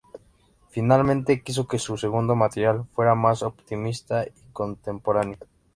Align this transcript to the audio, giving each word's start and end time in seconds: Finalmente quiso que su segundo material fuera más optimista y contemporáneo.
Finalmente 0.71 1.43
quiso 1.43 1.67
que 1.67 1.77
su 1.77 1.95
segundo 1.95 2.33
material 2.35 2.87
fuera 2.93 3.13
más 3.13 3.43
optimista 3.43 4.23
y 4.25 4.31
contemporáneo. 4.51 5.37